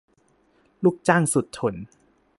[0.83, 1.75] ลูกจ้างสุดทน